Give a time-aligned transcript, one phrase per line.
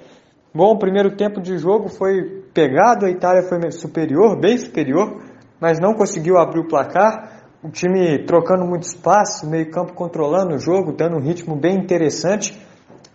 [0.54, 5.20] Bom, o primeiro tempo de jogo foi pegado, a Itália foi superior, bem superior,
[5.60, 7.42] mas não conseguiu abrir o placar.
[7.64, 12.56] O time trocando muito espaço, meio campo controlando o jogo, dando um ritmo bem interessante.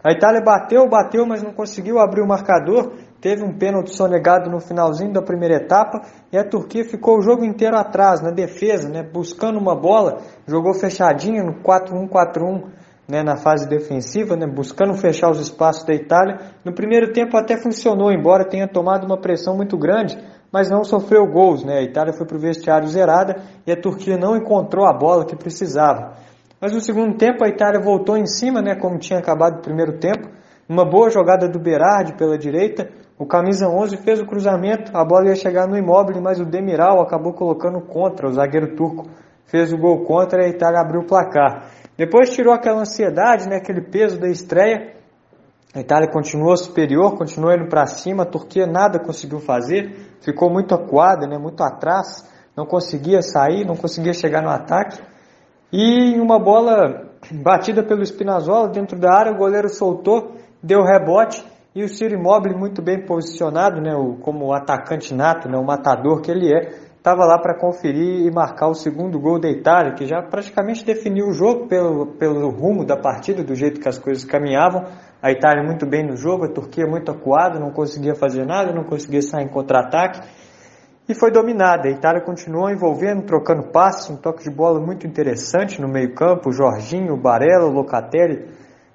[0.04, 4.60] A Itália bateu, bateu, mas não conseguiu abrir o marcador teve um pênalti sonegado no
[4.60, 9.02] finalzinho da primeira etapa e a Turquia ficou o jogo inteiro atrás, na defesa, né,
[9.02, 12.66] buscando uma bola, jogou fechadinha no 4-1-4-1
[13.10, 16.38] né, na fase defensiva, né, buscando fechar os espaços da Itália.
[16.64, 20.16] No primeiro tempo até funcionou, embora tenha tomado uma pressão muito grande,
[20.52, 21.64] mas não sofreu gols.
[21.64, 25.26] Né, a Itália foi para o vestiário zerada e a Turquia não encontrou a bola
[25.26, 26.14] que precisava.
[26.62, 29.98] Mas no segundo tempo a Itália voltou em cima, né, como tinha acabado o primeiro
[29.98, 30.35] tempo.
[30.68, 35.30] Uma boa jogada do Berardi pela direita, o camisa 11 fez o cruzamento, a bola
[35.30, 38.28] ia chegar no imóvel, mas o Demiral acabou colocando contra.
[38.28, 39.08] O zagueiro turco
[39.46, 41.70] fez o gol contra e a Itália abriu o placar.
[41.96, 44.96] Depois tirou aquela ansiedade, né, aquele peso da estreia.
[45.74, 48.24] A Itália continuou superior, continuou indo para cima.
[48.24, 53.76] A Turquia nada conseguiu fazer, ficou muito acuada, né, muito atrás, não conseguia sair, não
[53.76, 55.00] conseguia chegar no ataque.
[55.72, 60.35] E uma bola batida pelo Spinazzola dentro da área, o goleiro soltou,
[60.66, 65.58] deu rebote e o Ciro Immobile, muito bem posicionado, né, o, como atacante nato, né,
[65.58, 69.48] o matador que ele é, estava lá para conferir e marcar o segundo gol da
[69.48, 73.88] Itália, que já praticamente definiu o jogo pelo, pelo rumo da partida, do jeito que
[73.88, 74.86] as coisas caminhavam.
[75.22, 78.84] A Itália muito bem no jogo, a Turquia muito acuada, não conseguia fazer nada, não
[78.84, 80.22] conseguia sair em contra-ataque.
[81.08, 81.88] E foi dominada.
[81.88, 86.52] A Itália continuou envolvendo, trocando passes, um toque de bola muito interessante no meio-campo.
[86.52, 88.50] Jorginho, Barella, Locatelli,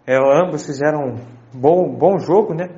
[0.05, 1.15] é, ambos fizeram
[1.53, 2.69] bom, bom jogo, né?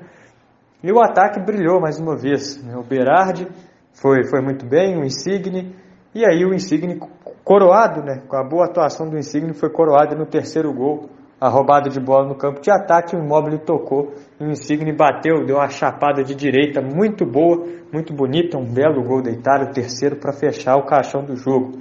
[0.83, 2.62] E o ataque brilhou mais uma vez.
[2.62, 2.77] Né?
[2.77, 3.47] O Berardi
[3.93, 5.77] foi, foi muito bem, o Insigne,
[6.15, 7.00] e aí o Insigne
[7.44, 8.22] coroado, né?
[8.28, 11.09] Com a boa atuação do Insigne, foi coroado no terceiro gol.
[11.41, 15.44] A roubada de bola no campo de ataque, o Immobile tocou e o Insigne bateu,
[15.44, 19.72] deu uma chapada de direita muito boa, muito bonita, um belo gol da Itália, o
[19.72, 21.72] terceiro para fechar o caixão do jogo.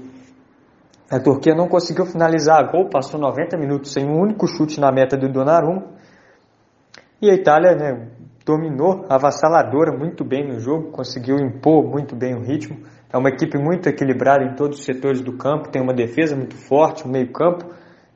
[1.11, 4.91] A Turquia não conseguiu finalizar a gol, passou 90 minutos sem um único chute na
[4.91, 5.83] meta do Donnarumma.
[7.21, 8.07] E a Itália né,
[8.43, 12.79] dominou, avassaladora, muito bem no jogo, conseguiu impor muito bem o ritmo.
[13.13, 16.55] É uma equipe muito equilibrada em todos os setores do campo, tem uma defesa muito
[16.55, 17.65] forte, um meio-campo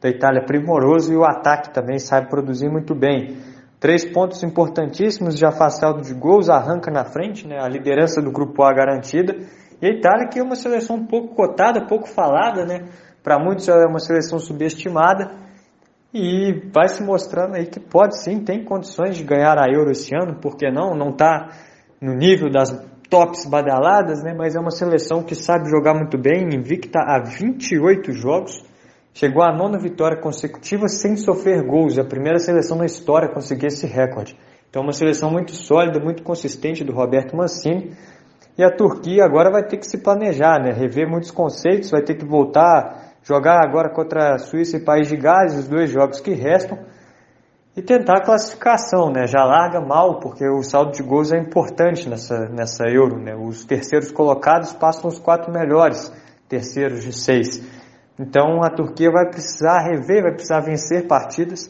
[0.01, 3.37] da Itália primoroso e o ataque também sabe produzir muito bem.
[3.79, 8.63] Três pontos importantíssimos de afastado de gols, arranca na frente, né, a liderança do grupo
[8.63, 9.35] A garantida.
[9.79, 12.87] E a Itália, que é uma seleção pouco cotada, pouco falada, né?
[13.21, 15.44] Para muitos é uma seleção subestimada
[16.17, 20.15] e vai se mostrando aí que pode sim, tem condições de ganhar a Euro esse
[20.15, 20.95] ano, porque não?
[20.95, 21.49] Não está
[21.99, 22.71] no nível das
[23.09, 24.33] tops badaladas, né?
[24.33, 28.63] mas é uma seleção que sabe jogar muito bem, invicta há 28 jogos,
[29.13, 33.33] chegou à nona vitória consecutiva sem sofrer gols, é a primeira seleção na história a
[33.33, 34.37] conseguir esse recorde.
[34.69, 37.91] Então uma seleção muito sólida, muito consistente do Roberto Mancini,
[38.57, 40.71] e a Turquia agora vai ter que se planejar, né?
[40.71, 45.17] rever muitos conceitos, vai ter que voltar jogar agora contra a Suíça e País de
[45.17, 46.77] Gales, os dois jogos que restam,
[47.75, 49.27] e tentar a classificação, né?
[49.27, 53.35] Já larga mal, porque o saldo de gols é importante nessa, nessa Euro, né?
[53.35, 56.13] Os terceiros colocados passam os quatro melhores,
[56.47, 57.61] terceiros de seis.
[58.17, 61.69] Então a Turquia vai precisar rever, vai precisar vencer partidas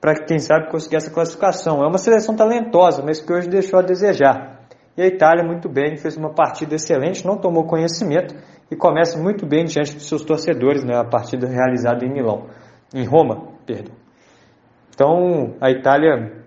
[0.00, 1.82] para quem sabe conseguir essa classificação.
[1.82, 4.57] É uma seleção talentosa, mas que hoje deixou a desejar.
[4.98, 8.34] E a Itália muito bem, fez uma partida excelente, não tomou conhecimento
[8.68, 12.48] e começa muito bem diante dos seus torcedores, né, a partida realizada em Milão,
[12.92, 13.94] em Roma, perdão.
[14.92, 16.42] Então, a Itália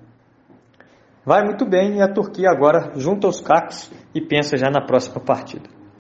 [1.25, 5.21] vai muito bem e a Turquia agora junta os cacos e pensa já na próxima
[5.21, 5.69] partida.